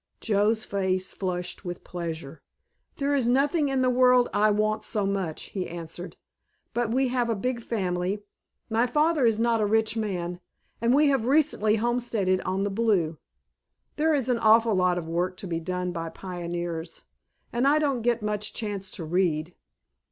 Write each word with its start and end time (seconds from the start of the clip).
Joe's 0.19 0.65
face 0.65 1.13
flushed 1.13 1.63
with 1.63 1.83
pleasure. 1.83 2.41
"There 2.95 3.13
is 3.13 3.29
nothing 3.29 3.69
in 3.69 3.83
the 3.83 3.89
world 3.91 4.29
I 4.33 4.49
want 4.49 4.83
so 4.83 5.05
much," 5.05 5.49
he 5.49 5.69
answered. 5.69 6.17
"But 6.73 6.89
we 6.89 7.09
have 7.09 7.29
a 7.29 7.35
big 7.35 7.61
family, 7.61 8.23
my 8.67 8.87
father 8.87 9.27
is 9.27 9.39
not 9.39 9.61
a 9.61 9.65
rich 9.67 9.95
man, 9.95 10.39
and 10.81 10.95
we 10.95 11.09
have 11.09 11.27
recently 11.27 11.75
homesteaded 11.75 12.41
on 12.41 12.63
the 12.63 12.71
Blue. 12.71 13.19
There 13.95 14.15
is 14.15 14.27
an 14.27 14.39
awful 14.39 14.73
lot 14.73 14.97
of 14.97 15.07
work 15.07 15.37
to 15.37 15.45
be 15.45 15.59
done 15.59 15.91
by 15.91 16.09
pioneers, 16.09 17.03
and 17.53 17.67
I 17.67 17.77
don't 17.77 18.01
get 18.01 18.23
much 18.23 18.53
chance 18.53 18.89
to 18.97 19.03
read." 19.05 19.53